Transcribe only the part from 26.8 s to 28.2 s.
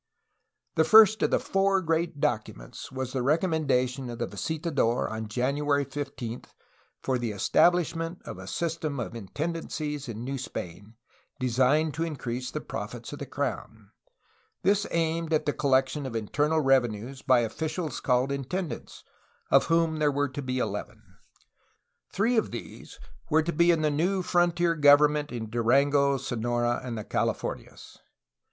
and the Cali fornias.